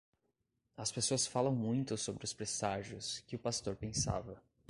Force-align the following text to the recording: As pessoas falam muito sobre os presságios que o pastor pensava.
As 0.79 0.91
pessoas 0.91 1.27
falam 1.27 1.53
muito 1.53 1.95
sobre 1.95 2.25
os 2.25 2.33
presságios 2.33 3.19
que 3.27 3.35
o 3.35 3.39
pastor 3.39 3.75
pensava. 3.75 4.41